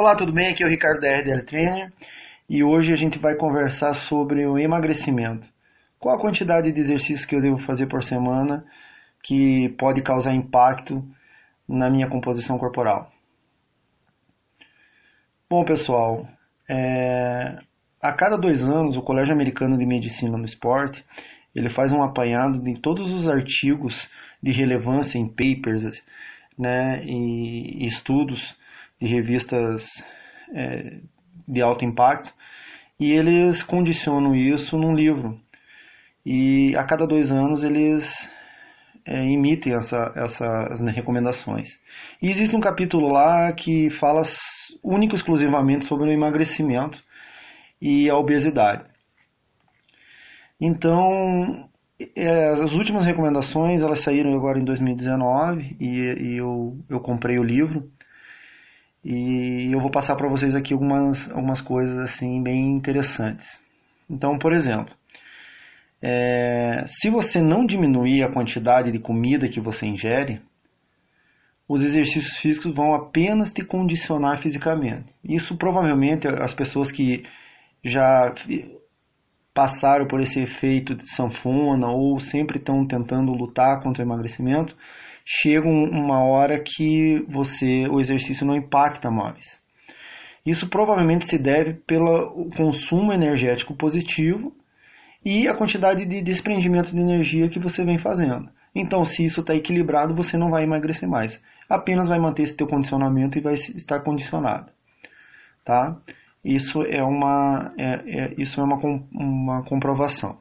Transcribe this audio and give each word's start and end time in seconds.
Olá, 0.00 0.16
tudo 0.16 0.32
bem? 0.32 0.48
Aqui 0.48 0.62
é 0.62 0.66
o 0.66 0.70
Ricardo 0.70 0.98
da 0.98 1.12
RDL 1.12 1.44
Trainer 1.44 1.92
e 2.48 2.64
hoje 2.64 2.90
a 2.90 2.96
gente 2.96 3.18
vai 3.18 3.36
conversar 3.36 3.92
sobre 3.92 4.46
o 4.46 4.58
emagrecimento. 4.58 5.46
Qual 5.98 6.16
a 6.16 6.18
quantidade 6.18 6.72
de 6.72 6.80
exercícios 6.80 7.26
que 7.26 7.36
eu 7.36 7.42
devo 7.42 7.58
fazer 7.58 7.86
por 7.86 8.02
semana 8.02 8.64
que 9.22 9.68
pode 9.78 10.00
causar 10.00 10.32
impacto 10.32 11.04
na 11.68 11.90
minha 11.90 12.08
composição 12.08 12.56
corporal? 12.56 13.12
Bom, 15.50 15.66
pessoal, 15.66 16.26
é... 16.66 17.58
a 18.00 18.10
cada 18.14 18.38
dois 18.38 18.66
anos 18.66 18.96
o 18.96 19.02
Colégio 19.02 19.34
Americano 19.34 19.76
de 19.76 19.84
Medicina 19.84 20.38
no 20.38 20.46
Esporte 20.46 21.04
ele 21.54 21.68
faz 21.68 21.92
um 21.92 22.02
apanhado 22.02 22.58
de 22.58 22.72
todos 22.80 23.12
os 23.12 23.28
artigos 23.28 24.08
de 24.42 24.50
relevância 24.50 25.18
em 25.18 25.28
papers 25.28 26.02
né, 26.58 27.04
e 27.04 27.84
estudos 27.84 28.58
de 29.00 29.06
revistas 29.06 30.04
é, 30.54 30.98
de 31.46 31.62
alto 31.62 31.84
impacto 31.84 32.32
e 32.98 33.10
eles 33.12 33.62
condicionam 33.62 34.34
isso 34.34 34.76
num 34.76 34.94
livro. 34.94 35.40
E 36.24 36.76
a 36.76 36.84
cada 36.84 37.06
dois 37.06 37.32
anos 37.32 37.64
eles 37.64 38.30
é, 39.06 39.24
emitem 39.24 39.74
essa, 39.74 40.12
essas 40.14 40.80
recomendações. 40.94 41.80
E 42.20 42.28
existe 42.28 42.54
um 42.54 42.60
capítulo 42.60 43.08
lá 43.08 43.52
que 43.52 43.88
fala 43.88 44.22
único 44.84 45.14
exclusivamente 45.14 45.86
sobre 45.86 46.10
o 46.10 46.12
emagrecimento 46.12 47.02
e 47.80 48.10
a 48.10 48.16
obesidade. 48.16 48.84
Então, 50.60 51.66
é, 52.14 52.48
as 52.50 52.74
últimas 52.74 53.06
recomendações 53.06 53.82
elas 53.82 54.00
saíram 54.00 54.34
agora 54.34 54.58
em 54.58 54.64
2019 54.64 55.76
e, 55.80 55.86
e 55.86 56.36
eu, 56.36 56.76
eu 56.88 57.00
comprei 57.00 57.38
o 57.38 57.42
livro 57.42 57.90
e 59.04 59.72
eu 59.72 59.80
vou 59.80 59.90
passar 59.90 60.14
para 60.16 60.28
vocês 60.28 60.54
aqui 60.54 60.74
algumas, 60.74 61.30
algumas 61.30 61.60
coisas 61.60 61.98
assim 61.98 62.42
bem 62.42 62.76
interessantes. 62.76 63.60
Então, 64.08 64.38
por 64.38 64.52
exemplo, 64.52 64.94
é, 66.02 66.84
se 66.86 67.10
você 67.10 67.40
não 67.40 67.64
diminuir 67.64 68.22
a 68.22 68.32
quantidade 68.32 68.90
de 68.90 68.98
comida 68.98 69.48
que 69.48 69.60
você 69.60 69.86
ingere, 69.86 70.40
os 71.68 71.84
exercícios 71.84 72.36
físicos 72.36 72.74
vão 72.74 72.94
apenas 72.94 73.52
te 73.52 73.64
condicionar 73.64 74.38
fisicamente. 74.38 75.14
Isso 75.22 75.56
provavelmente 75.56 76.26
as 76.26 76.52
pessoas 76.52 76.90
que 76.90 77.22
já 77.84 78.34
passaram 79.54 80.06
por 80.08 80.20
esse 80.20 80.40
efeito 80.40 80.94
de 80.94 81.08
sanfona 81.08 81.88
ou 81.88 82.18
sempre 82.18 82.58
estão 82.58 82.86
tentando 82.86 83.32
lutar 83.32 83.80
contra 83.82 84.02
o 84.02 84.06
emagrecimento, 84.06 84.76
chega 85.24 85.68
uma 85.68 86.24
hora 86.24 86.58
que 86.58 87.24
você 87.28 87.86
o 87.88 88.00
exercício 88.00 88.46
não 88.46 88.56
impacta 88.56 89.10
mais. 89.10 89.60
Isso 90.44 90.68
provavelmente 90.68 91.26
se 91.26 91.38
deve 91.38 91.74
pelo 91.86 92.50
consumo 92.56 93.12
energético 93.12 93.74
positivo 93.76 94.54
e 95.24 95.46
a 95.46 95.56
quantidade 95.56 96.06
de 96.06 96.22
desprendimento 96.22 96.92
de 96.92 97.00
energia 97.00 97.48
que 97.48 97.58
você 97.58 97.84
vem 97.84 97.98
fazendo. 97.98 98.48
Então, 98.74 99.04
se 99.04 99.24
isso 99.24 99.40
está 99.40 99.54
equilibrado, 99.54 100.14
você 100.14 100.36
não 100.36 100.50
vai 100.50 100.64
emagrecer 100.64 101.08
mais. 101.08 101.42
Apenas 101.68 102.08
vai 102.08 102.18
manter 102.18 102.42
esse 102.42 102.56
teu 102.56 102.66
condicionamento 102.66 103.36
e 103.36 103.42
vai 103.42 103.54
estar 103.54 104.00
condicionado. 104.00 104.72
Tá? 105.64 105.96
Isso 106.44 106.82
é 106.82 107.02
uma, 107.02 107.72
é, 107.78 107.84
é, 107.84 108.34
isso 108.38 108.60
é 108.60 108.64
uma, 108.64 108.76
uma 109.12 109.62
comprovação. 109.64 110.38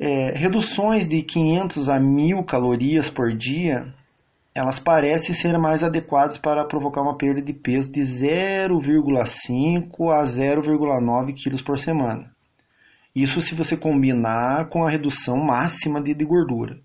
É, 0.00 0.38
reduções 0.38 1.08
de 1.08 1.22
500 1.22 1.90
a 1.90 1.98
1000 1.98 2.44
calorias 2.44 3.10
por 3.10 3.36
dia, 3.36 3.92
elas 4.54 4.78
parecem 4.78 5.34
ser 5.34 5.58
mais 5.58 5.82
adequadas 5.82 6.38
para 6.38 6.64
provocar 6.66 7.02
uma 7.02 7.16
perda 7.16 7.42
de 7.42 7.52
peso 7.52 7.90
de 7.90 8.00
0,5 8.00 10.10
a 10.10 10.22
0,9 10.22 11.34
quilos 11.34 11.62
por 11.62 11.78
semana. 11.78 12.30
Isso 13.14 13.40
se 13.40 13.54
você 13.54 13.76
combinar 13.76 14.68
com 14.68 14.84
a 14.84 14.90
redução 14.90 15.36
máxima 15.36 16.00
de, 16.00 16.14
de 16.14 16.24
gordura. 16.24 16.78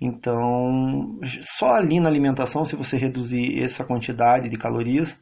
Então, 0.00 1.18
só 1.42 1.74
ali 1.74 2.00
na 2.00 2.08
alimentação, 2.08 2.64
se 2.64 2.74
você 2.74 2.96
reduzir 2.96 3.62
essa 3.62 3.84
quantidade 3.84 4.48
de 4.48 4.56
calorias, 4.56 5.20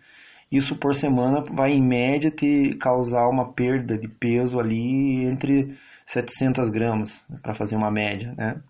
isso 0.50 0.76
por 0.76 0.94
semana 0.94 1.44
vai 1.52 1.72
em 1.72 1.82
média 1.82 2.30
te 2.30 2.76
causar 2.80 3.28
uma 3.28 3.52
perda 3.52 3.98
de 3.98 4.08
peso 4.08 4.58
ali 4.58 5.24
entre 5.24 5.76
700 6.08 6.70
gramas, 6.70 7.24
para 7.42 7.54
fazer 7.54 7.76
uma 7.76 7.90
média, 7.90 8.34
né? 8.36 8.60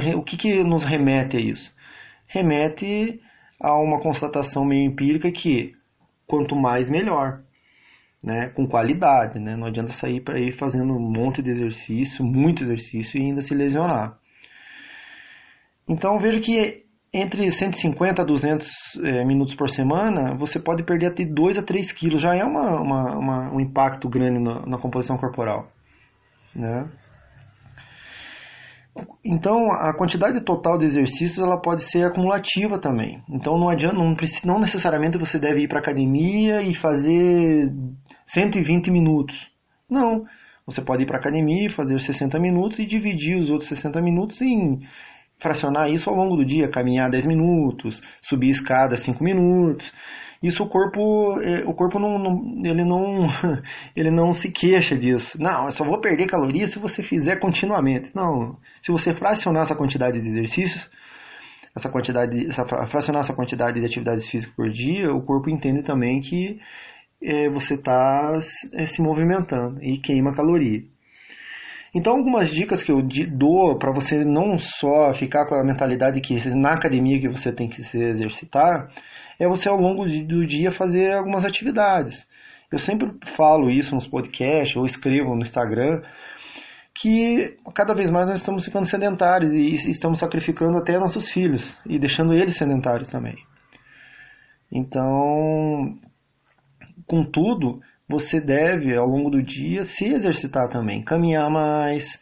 gente, 0.00 0.16
o 0.16 0.22
que, 0.22 0.36
que 0.36 0.64
nos 0.64 0.84
remete 0.84 1.36
a 1.36 1.40
isso? 1.40 1.74
Remete 2.26 3.20
a 3.60 3.74
uma 3.74 4.00
constatação 4.00 4.64
meio 4.64 4.90
empírica 4.90 5.30
que 5.30 5.74
quanto 6.26 6.56
mais 6.56 6.88
melhor 6.88 7.42
né, 8.22 8.50
com 8.50 8.66
qualidade, 8.66 9.38
né? 9.38 9.56
Não 9.56 9.66
adianta 9.66 9.92
sair 9.92 10.20
para 10.20 10.38
ir 10.38 10.52
fazendo 10.52 10.92
um 10.92 11.00
monte 11.00 11.42
de 11.42 11.50
exercício, 11.50 12.24
muito 12.24 12.64
exercício 12.64 13.18
e 13.18 13.24
ainda 13.24 13.40
se 13.40 13.54
lesionar. 13.54 14.18
Então 15.88 16.18
veja 16.18 16.38
que 16.40 16.84
entre 17.12 17.50
150 17.50 18.22
a 18.22 18.24
200 18.24 18.68
é, 19.02 19.24
minutos 19.24 19.54
por 19.54 19.68
semana, 19.68 20.36
você 20.36 20.60
pode 20.60 20.84
perder 20.84 21.06
até 21.06 21.24
2 21.24 21.58
a 21.58 21.62
3 21.62 21.90
quilos, 21.92 22.22
já 22.22 22.34
é 22.34 22.44
uma, 22.44 22.80
uma, 22.80 23.18
uma 23.18 23.54
um 23.54 23.60
impacto 23.60 24.08
grande 24.08 24.38
na, 24.38 24.64
na 24.64 24.78
composição 24.78 25.16
corporal. 25.16 25.68
Né? 26.54 26.88
Então, 29.24 29.70
a 29.72 29.96
quantidade 29.96 30.40
total 30.44 30.76
de 30.78 30.84
exercícios 30.84 31.38
ela 31.38 31.60
pode 31.60 31.82
ser 31.82 32.04
acumulativa 32.04 32.78
também. 32.78 33.22
Então, 33.28 33.58
não 33.58 33.68
adianta, 33.68 33.96
não, 33.96 34.14
não 34.44 34.60
necessariamente 34.60 35.18
você 35.18 35.38
deve 35.38 35.62
ir 35.62 35.68
para 35.68 35.80
academia 35.80 36.62
e 36.62 36.74
fazer 36.74 37.72
120 38.32 38.90
minutos. 38.90 39.50
Não. 39.88 40.24
Você 40.64 40.80
pode 40.80 41.02
ir 41.02 41.06
para 41.06 41.16
a 41.16 41.20
academia 41.20 41.68
fazer 41.68 41.98
60 41.98 42.38
minutos 42.38 42.78
e 42.78 42.86
dividir 42.86 43.36
os 43.36 43.50
outros 43.50 43.68
60 43.68 44.00
minutos 44.00 44.40
em 44.40 44.80
fracionar 45.36 45.90
isso 45.90 46.08
ao 46.08 46.14
longo 46.14 46.36
do 46.36 46.44
dia, 46.44 46.68
caminhar 46.68 47.10
10 47.10 47.26
minutos, 47.26 48.00
subir 48.22 48.50
escada 48.50 48.96
5 48.96 49.24
minutos. 49.24 49.92
Isso 50.42 50.62
o 50.62 50.68
corpo, 50.68 51.40
é, 51.42 51.64
o 51.66 51.74
corpo 51.74 51.98
não, 51.98 52.18
não, 52.18 52.62
ele 52.64 52.84
não, 52.84 53.24
ele 53.96 54.10
não 54.10 54.32
se 54.32 54.50
queixa 54.52 54.96
disso. 54.96 55.36
Não, 55.40 55.64
eu 55.64 55.70
só 55.70 55.84
vou 55.84 56.00
perder 56.00 56.26
calorias 56.26 56.70
se 56.70 56.78
você 56.78 57.02
fizer 57.02 57.40
continuamente. 57.40 58.10
Não, 58.14 58.56
se 58.80 58.92
você 58.92 59.12
fracionar 59.12 59.62
essa 59.62 59.74
quantidade 59.74 60.20
de 60.20 60.28
exercícios, 60.28 60.88
essa 61.74 61.90
quantidade, 61.90 62.46
essa, 62.46 62.64
fracionar 62.64 63.20
essa 63.20 63.34
quantidade 63.34 63.80
de 63.80 63.84
atividades 63.84 64.28
físicas 64.28 64.54
por 64.54 64.70
dia, 64.70 65.12
o 65.12 65.22
corpo 65.22 65.50
entende 65.50 65.82
também 65.82 66.20
que 66.20 66.58
é, 67.22 67.48
você 67.50 67.74
está 67.74 68.32
é, 68.74 68.86
se 68.86 69.02
movimentando 69.02 69.82
e 69.82 69.98
queima 69.98 70.34
caloria. 70.34 70.82
Então, 71.94 72.16
algumas 72.16 72.50
dicas 72.50 72.82
que 72.82 72.92
eu 72.92 73.02
dou 73.36 73.76
para 73.76 73.92
você 73.92 74.24
não 74.24 74.56
só 74.56 75.12
ficar 75.12 75.46
com 75.46 75.56
a 75.56 75.64
mentalidade 75.64 76.20
que 76.20 76.36
na 76.56 76.70
academia 76.70 77.20
que 77.20 77.28
você 77.28 77.52
tem 77.52 77.68
que 77.68 77.82
se 77.82 78.00
exercitar, 78.00 78.88
é 79.38 79.48
você 79.48 79.68
ao 79.68 79.76
longo 79.76 80.04
do 80.04 80.46
dia 80.46 80.70
fazer 80.70 81.12
algumas 81.12 81.44
atividades. 81.44 82.28
Eu 82.70 82.78
sempre 82.78 83.10
falo 83.26 83.68
isso 83.68 83.94
nos 83.94 84.06
podcasts 84.06 84.76
ou 84.76 84.84
escrevo 84.84 85.34
no 85.34 85.42
Instagram 85.42 86.02
que 86.94 87.56
cada 87.74 87.94
vez 87.94 88.10
mais 88.10 88.28
nós 88.28 88.38
estamos 88.38 88.64
ficando 88.64 88.84
sedentários 88.84 89.52
e 89.54 89.90
estamos 89.90 90.18
sacrificando 90.18 90.76
até 90.76 90.98
nossos 90.98 91.30
filhos 91.30 91.76
e 91.86 91.98
deixando 91.98 92.34
eles 92.34 92.56
sedentários 92.56 93.08
também. 93.08 93.36
Então, 94.70 95.98
contudo, 97.06 97.80
você 98.08 98.40
deve, 98.40 98.96
ao 98.96 99.06
longo 99.06 99.30
do 99.30 99.42
dia, 99.42 99.84
se 99.84 100.06
exercitar 100.06 100.68
também, 100.68 101.02
caminhar 101.02 101.50
mais, 101.50 102.20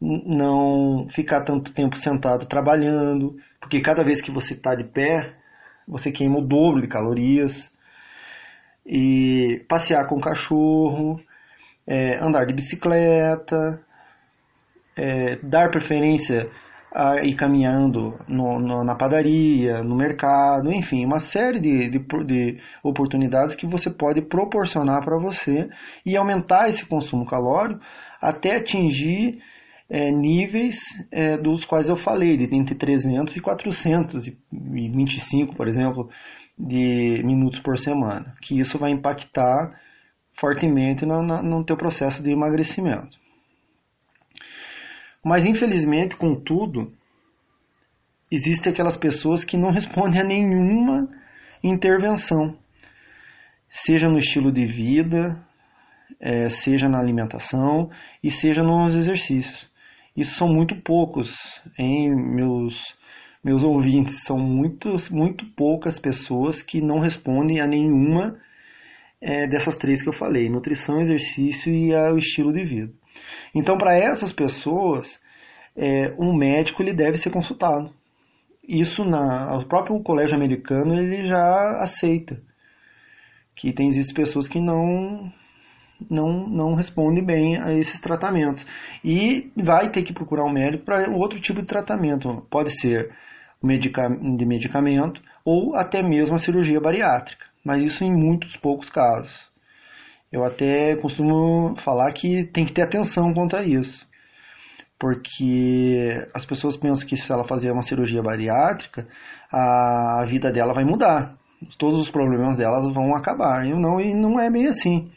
não 0.00 1.06
ficar 1.10 1.42
tanto 1.42 1.72
tempo 1.72 1.96
sentado 1.96 2.46
trabalhando, 2.46 3.36
porque 3.60 3.80
cada 3.80 4.02
vez 4.02 4.20
que 4.20 4.30
você 4.30 4.54
está 4.54 4.74
de 4.74 4.84
pé, 4.84 5.34
você 5.86 6.10
queima 6.10 6.38
o 6.38 6.46
dobro 6.46 6.80
de 6.80 6.88
calorias. 6.88 7.70
E 8.86 9.64
passear 9.68 10.08
com 10.08 10.16
o 10.16 10.20
cachorro, 10.20 11.20
é, 11.86 12.18
andar 12.24 12.46
de 12.46 12.54
bicicleta, 12.54 13.80
é, 14.96 15.36
dar 15.42 15.70
preferência 15.70 16.50
a 16.92 17.22
ir 17.22 17.34
caminhando 17.34 18.18
no, 18.26 18.58
no, 18.58 18.84
na 18.84 18.96
padaria, 18.96 19.82
no 19.82 19.96
mercado, 19.96 20.72
enfim, 20.72 21.04
uma 21.04 21.20
série 21.20 21.60
de, 21.60 21.88
de, 21.88 21.98
de 21.98 22.58
oportunidades 22.82 23.54
que 23.54 23.66
você 23.66 23.90
pode 23.90 24.22
proporcionar 24.22 25.04
para 25.04 25.18
você 25.18 25.68
e 26.04 26.16
aumentar 26.16 26.68
esse 26.68 26.84
consumo 26.86 27.24
calórico 27.24 27.80
até 28.20 28.56
atingir 28.56 29.38
é, 29.88 30.10
níveis 30.10 30.78
é, 31.10 31.36
dos 31.36 31.64
quais 31.64 31.88
eu 31.88 31.96
falei, 31.96 32.36
de 32.36 32.54
entre 32.54 32.74
300 32.74 33.36
e 33.36 33.40
425, 33.40 35.54
por 35.54 35.66
exemplo, 35.66 36.08
de 36.58 37.22
minutos 37.24 37.60
por 37.60 37.78
semana, 37.78 38.34
que 38.42 38.58
isso 38.58 38.78
vai 38.78 38.90
impactar 38.90 39.80
fortemente 40.32 41.04
no, 41.04 41.22
no, 41.22 41.64
teu 41.64 41.76
processo 41.76 42.22
de 42.22 42.30
emagrecimento. 42.30 43.18
Mas 45.24 45.46
infelizmente, 45.46 46.16
contudo, 46.16 46.92
existem 48.30 48.72
aquelas 48.72 48.96
pessoas 48.96 49.44
que 49.44 49.56
não 49.56 49.70
respondem 49.72 50.20
a 50.20 50.24
nenhuma 50.24 51.08
intervenção, 51.62 52.56
seja 53.68 54.08
no 54.08 54.18
estilo 54.18 54.50
de 54.50 54.66
vida, 54.66 55.44
é, 56.18 56.48
seja 56.48 56.88
na 56.88 56.98
alimentação 56.98 57.90
e 58.22 58.30
seja 58.30 58.62
nos 58.62 58.96
exercícios. 58.96 59.70
Isso 60.16 60.34
são 60.34 60.48
muito 60.48 60.74
poucos, 60.82 61.36
em 61.78 62.10
meus 62.10 62.98
meus 63.42 63.64
ouvintes, 63.64 64.22
são 64.22 64.38
muitos, 64.38 65.08
muito 65.08 65.46
poucas 65.56 65.98
pessoas 65.98 66.60
que 66.60 66.78
não 66.80 66.98
respondem 67.00 67.58
a 67.58 67.66
nenhuma 67.66 68.38
é, 69.18 69.46
dessas 69.46 69.76
três 69.78 70.02
que 70.02 70.10
eu 70.10 70.12
falei: 70.12 70.50
nutrição, 70.50 71.00
exercício 71.00 71.72
e 71.72 71.94
o 71.94 72.18
estilo 72.18 72.52
de 72.52 72.64
vida. 72.64 72.92
Então, 73.54 73.76
para 73.76 73.96
essas 73.96 74.32
pessoas, 74.32 75.20
é, 75.76 76.14
um 76.18 76.36
médico 76.36 76.82
ele 76.82 76.94
deve 76.94 77.16
ser 77.16 77.30
consultado. 77.30 77.92
Isso 78.66 79.04
na, 79.04 79.56
o 79.56 79.66
próprio 79.66 80.00
colégio 80.02 80.36
americano 80.36 80.94
ele 80.94 81.24
já 81.24 81.82
aceita 81.82 82.40
que 83.60 83.72
tem 83.72 83.88
existem 83.88 84.14
pessoas 84.14 84.48
que 84.48 84.58
não 84.58 85.30
não 86.08 86.48
não 86.48 86.74
respondem 86.74 87.22
bem 87.22 87.60
a 87.60 87.74
esses 87.74 88.00
tratamentos 88.00 88.66
e 89.04 89.50
vai 89.54 89.90
ter 89.90 90.02
que 90.02 90.14
procurar 90.14 90.44
um 90.44 90.52
médico 90.52 90.84
para 90.84 91.10
outro 91.10 91.38
tipo 91.40 91.60
de 91.60 91.66
tratamento. 91.66 92.46
Pode 92.50 92.70
ser 92.80 93.10
de 93.62 94.46
medicamento 94.46 95.20
ou 95.44 95.76
até 95.76 96.02
mesmo 96.02 96.34
a 96.34 96.38
cirurgia 96.38 96.80
bariátrica, 96.80 97.44
mas 97.62 97.82
isso 97.82 98.02
em 98.02 98.10
muitos 98.10 98.56
poucos 98.56 98.88
casos. 98.88 99.49
Eu 100.32 100.44
até 100.44 100.94
costumo 100.96 101.74
falar 101.76 102.12
que 102.12 102.44
tem 102.44 102.64
que 102.64 102.72
ter 102.72 102.82
atenção 102.82 103.32
quanto 103.34 103.56
a 103.56 103.62
isso. 103.62 104.08
Porque 104.98 106.28
as 106.34 106.44
pessoas 106.44 106.76
pensam 106.76 107.06
que 107.08 107.16
se 107.16 107.32
ela 107.32 107.42
fazer 107.42 107.72
uma 107.72 107.82
cirurgia 107.82 108.22
bariátrica, 108.22 109.08
a 109.50 110.24
vida 110.26 110.52
dela 110.52 110.74
vai 110.74 110.84
mudar. 110.84 111.36
Todos 111.78 111.98
os 111.98 112.10
problemas 112.10 112.58
delas 112.58 112.86
vão 112.92 113.16
acabar. 113.16 113.66
E 113.66 113.72
não, 113.72 114.00
e 114.00 114.14
não 114.14 114.38
é 114.38 114.50
bem 114.50 114.66
assim. 114.66 115.10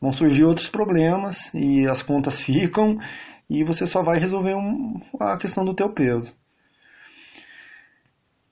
Vão 0.00 0.12
surgir 0.12 0.44
outros 0.44 0.68
problemas 0.68 1.52
e 1.54 1.88
as 1.88 2.02
contas 2.02 2.38
ficam 2.44 2.98
e 3.48 3.64
você 3.64 3.86
só 3.86 4.02
vai 4.02 4.18
resolver 4.18 4.54
um, 4.54 5.00
a 5.20 5.36
questão 5.36 5.64
do 5.64 5.74
teu 5.74 5.92
peso. 5.92 6.34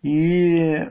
E 0.02 0.90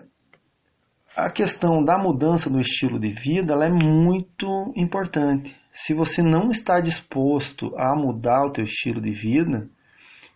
a 1.16 1.30
questão 1.30 1.84
da 1.84 1.98
mudança 1.98 2.50
do 2.50 2.60
estilo 2.60 3.00
de 3.00 3.10
vida 3.12 3.54
é 3.54 3.70
muito 3.70 4.72
importante. 4.76 5.56
Se 5.72 5.94
você 5.94 6.22
não 6.22 6.50
está 6.50 6.80
disposto 6.80 7.74
a 7.78 7.96
mudar 7.96 8.46
o 8.46 8.52
teu 8.52 8.64
estilo 8.64 9.02
de 9.02 9.12
vida 9.12 9.68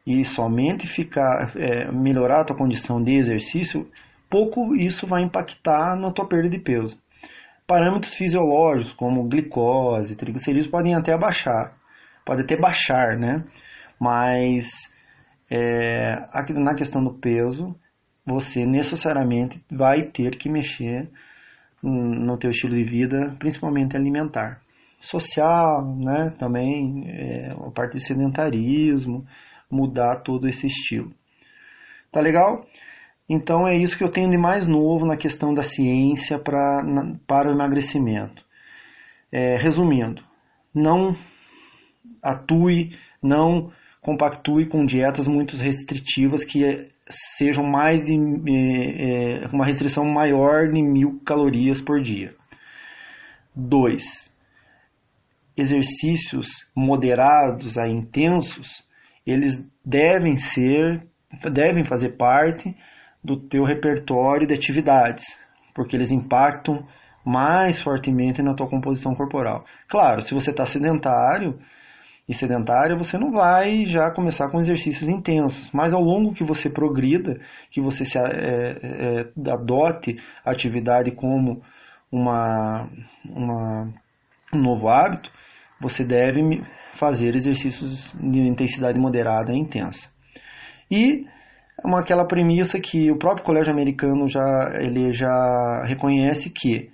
e 0.06 0.24
somente 0.24 0.86
ficar 0.86 1.54
é, 1.56 1.92
melhorar 1.92 2.42
a 2.42 2.45
tua 2.45 2.57
condição 2.57 3.01
de 3.01 3.16
exercício, 3.16 3.89
pouco 4.30 4.75
isso 4.75 5.07
vai 5.07 5.24
impactar 5.24 5.95
na 5.95 6.12
tua 6.12 6.27
perda 6.27 6.50
de 6.50 6.60
peso. 6.60 6.98
Parâmetros 7.66 8.13
fisiológicos 8.13 8.94
como 8.94 9.28
glicose, 9.28 10.16
triglicerídeos 10.16 10.68
podem 10.68 10.94
até 10.94 11.13
abaixar, 11.13 11.75
pode 12.25 12.42
até 12.42 12.56
baixar, 12.56 13.18
né? 13.18 13.44
Mas 14.00 14.68
é, 15.50 16.28
na 16.54 16.75
questão 16.75 17.04
do 17.04 17.13
peso, 17.13 17.75
você 18.25 18.66
necessariamente 18.66 19.63
vai 19.69 20.04
ter 20.04 20.36
que 20.38 20.50
mexer 20.50 21.10
no 21.83 22.38
teu 22.38 22.50
estilo 22.50 22.75
de 22.75 22.83
vida, 22.83 23.36
principalmente 23.38 23.95
alimentar. 23.95 24.62
Social, 25.00 25.95
né, 25.98 26.33
também 26.39 27.04
é, 27.07 27.51
a 27.51 27.72
parte 27.72 27.98
de 27.98 28.04
sedentarismo, 28.04 29.25
mudar 29.69 30.22
todo 30.22 30.48
esse 30.48 30.66
estilo. 30.66 31.12
Tá 32.12 32.22
legal? 32.22 32.66
Então 33.30 33.68
é 33.68 33.77
isso 33.77 33.98
que 33.98 34.04
eu 34.04 34.10
tenho 34.10 34.30
de 34.30 34.38
mais 34.38 34.68
novo 34.68 35.06
na 35.06 35.18
questão 35.18 35.54
da 35.54 35.62
ciência 35.62 36.39
pra, 36.39 36.83
na, 36.83 37.16
para 37.28 37.50
o 37.50 37.54
emagrecimento. 37.54 38.44
É, 39.31 39.56
resumindo, 39.57 40.24
não 40.74 41.16
atue, 42.24 42.98
não 43.21 43.71
compactue 44.01 44.68
com 44.68 44.86
dietas 44.86 45.28
muito 45.28 45.57
restritivas 45.57 46.44
que 46.44 46.63
sejam 47.10 47.63
mais 47.63 48.02
de 48.02 48.13
é, 48.13 49.44
é 49.44 49.48
uma 49.48 49.66
restrição 49.66 50.06
maior 50.06 50.68
de 50.68 50.81
mil 50.81 51.19
calorias 51.26 51.81
por 51.81 52.02
dia. 52.02 52.33
2. 53.56 54.04
Exercícios 55.56 56.47
moderados 56.76 57.78
a 57.78 57.88
intensos, 57.88 58.83
eles 59.26 59.66
devem 59.83 60.35
ser, 60.35 61.07
devem 61.52 61.85
fazer 61.85 62.18
parte 62.18 62.76
do 63.24 63.40
teu 63.47 63.64
repertório 63.64 64.47
de 64.47 64.54
atividades, 64.54 65.24
porque 65.74 65.95
eles 65.95 66.12
impactam 66.12 66.85
mais 67.26 67.81
fortemente 67.81 68.44
na 68.44 68.54
tua 68.54 68.69
composição 68.69 69.16
corporal. 69.16 69.66
Claro, 69.88 70.21
se 70.21 70.33
você 70.33 70.52
está 70.52 70.66
sedentário, 70.66 71.57
e 72.28 72.34
sedentária, 72.34 72.98
você 72.98 73.18
não 73.18 73.32
vai 73.32 73.86
já 73.86 74.12
começar 74.12 74.50
com 74.50 74.60
exercícios 74.60 75.08
intensos. 75.08 75.70
Mas 75.72 75.94
ao 75.94 76.02
longo 76.02 76.34
que 76.34 76.44
você 76.44 76.70
progrida, 76.70 77.40
que 77.70 77.80
você 77.80 78.04
se, 78.04 78.18
é, 78.18 78.24
é, 78.24 79.52
adote 79.52 80.18
a 80.44 80.52
atividade 80.52 81.12
como 81.12 81.62
uma, 82.12 82.90
uma, 83.24 83.94
um 84.54 84.60
novo 84.60 84.88
hábito, 84.90 85.30
você 85.80 86.04
deve 86.04 86.64
fazer 86.96 87.36
exercícios 87.36 88.14
de 88.14 88.40
intensidade 88.40 88.98
moderada 88.98 89.52
e 89.54 89.58
intensa. 89.58 90.10
E 90.90 91.26
uma, 91.84 92.00
aquela 92.00 92.26
premissa 92.26 92.80
que 92.80 93.12
o 93.12 93.20
próprio 93.20 93.46
colégio 93.46 93.72
americano 93.72 94.28
já, 94.28 94.72
ele 94.80 95.12
já 95.12 95.84
reconhece 95.86 96.50
que 96.50 96.90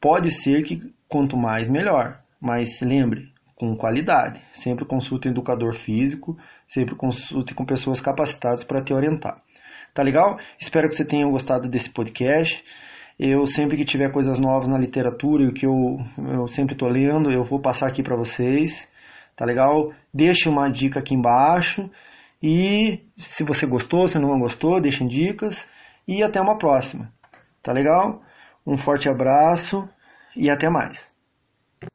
pode 0.00 0.30
ser 0.30 0.62
que 0.62 0.78
quanto 1.08 1.36
mais 1.36 1.68
melhor. 1.68 2.20
Mas 2.40 2.80
lembre, 2.82 3.33
com 3.64 3.76
qualidade. 3.76 4.40
Sempre 4.52 4.84
consulte 4.84 5.28
um 5.28 5.30
educador 5.30 5.74
físico, 5.74 6.36
sempre 6.66 6.94
consulte 6.94 7.54
com 7.54 7.64
pessoas 7.64 8.00
capacitadas 8.00 8.62
para 8.62 8.82
te 8.82 8.92
orientar. 8.92 9.40
Tá 9.94 10.02
legal? 10.02 10.36
Espero 10.58 10.88
que 10.88 10.94
você 10.94 11.04
tenha 11.04 11.26
gostado 11.26 11.68
desse 11.68 11.90
podcast. 11.90 12.62
Eu 13.18 13.46
sempre 13.46 13.76
que 13.76 13.84
tiver 13.84 14.10
coisas 14.12 14.38
novas 14.40 14.68
na 14.68 14.76
literatura 14.76 15.44
e 15.44 15.46
o 15.46 15.54
que 15.54 15.64
eu, 15.64 15.98
eu 16.18 16.46
sempre 16.48 16.74
estou 16.74 16.88
lendo, 16.88 17.30
eu 17.30 17.44
vou 17.44 17.60
passar 17.60 17.88
aqui 17.88 18.02
para 18.02 18.16
vocês. 18.16 18.90
Tá 19.36 19.44
legal? 19.44 19.92
Deixe 20.12 20.48
uma 20.48 20.68
dica 20.68 20.98
aqui 20.98 21.14
embaixo. 21.14 21.88
E 22.42 23.00
se 23.16 23.44
você 23.44 23.66
gostou, 23.66 24.06
se 24.06 24.18
não 24.18 24.38
gostou, 24.38 24.80
deixem 24.80 25.06
dicas. 25.06 25.68
E 26.06 26.22
até 26.22 26.40
uma 26.40 26.58
próxima. 26.58 27.10
Tá 27.62 27.72
legal? 27.72 28.20
Um 28.66 28.76
forte 28.76 29.08
abraço 29.08 29.88
e 30.36 30.50
até 30.50 30.68
mais. 30.68 31.13